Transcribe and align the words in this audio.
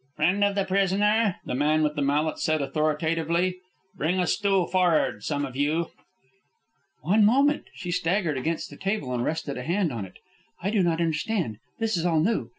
"Friend 0.15 0.43
of 0.43 0.55
the 0.55 0.65
prisoner," 0.65 1.35
the 1.45 1.53
man 1.53 1.83
with 1.83 1.95
the 1.95 2.01
mallet 2.01 2.39
said 2.39 2.59
authoritatively. 2.59 3.59
"Bring 3.95 4.19
a 4.19 4.25
stool 4.25 4.65
for'ard, 4.65 5.21
some 5.23 5.45
of 5.45 5.55
you." 5.55 5.91
"One 7.03 7.23
moment..." 7.23 7.65
She 7.75 7.91
staggered 7.91 8.35
against 8.39 8.71
the 8.71 8.77
table 8.77 9.13
and 9.13 9.23
rested 9.23 9.59
a 9.59 9.63
hand 9.63 9.91
on 9.93 10.05
it. 10.05 10.17
"I 10.59 10.71
do 10.71 10.81
not 10.81 11.01
understand. 11.01 11.59
This 11.77 11.97
is 11.97 12.05
all 12.07 12.19
new 12.19 12.49